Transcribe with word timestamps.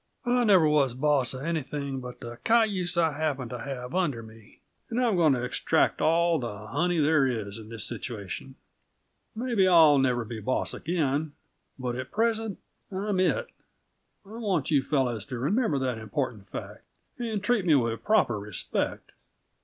I 0.25 0.45
never 0.45 0.67
was 0.67 0.95
boss 0.95 1.35
of 1.35 1.43
anything 1.43 1.99
but 1.99 2.21
the 2.21 2.39
cayuse 2.43 2.97
I 2.97 3.11
happened 3.11 3.51
to 3.51 3.59
have 3.59 3.93
under 3.93 4.23
me, 4.23 4.61
and 4.89 4.99
I'm 4.99 5.15
going 5.15 5.33
to 5.33 5.43
extract 5.45 6.01
all 6.01 6.39
the 6.39 6.65
honey 6.69 6.97
there 6.99 7.27
is 7.27 7.59
in 7.59 7.69
the 7.69 7.77
situation. 7.77 8.55
Maybe 9.35 9.67
I'll 9.67 9.99
never 9.99 10.25
be 10.25 10.39
boss 10.39 10.73
again 10.73 11.33
but 11.77 11.95
at 11.95 12.09
present 12.09 12.57
I'm 12.91 13.19
it. 13.19 13.49
I 14.25 14.37
want 14.39 14.71
you 14.71 14.81
fellows 14.81 15.23
to 15.27 15.37
remember 15.37 15.77
that 15.77 15.99
important 15.99 16.47
fact, 16.47 16.81
and 17.19 17.43
treat 17.43 17.67
me 17.67 17.75
with 17.75 18.03
proper 18.03 18.39
respect. 18.39 19.11